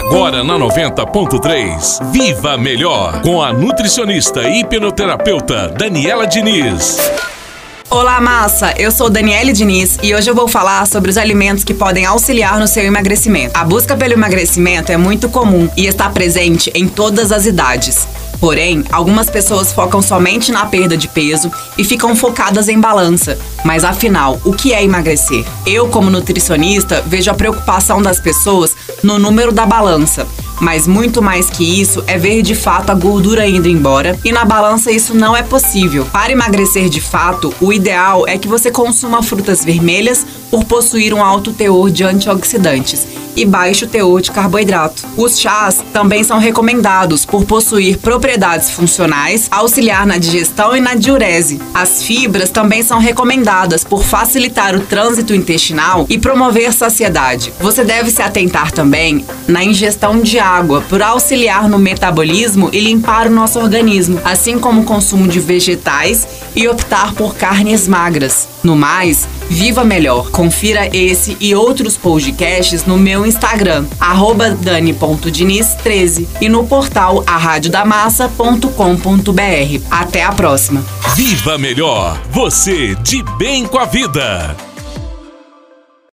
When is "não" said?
35.14-35.36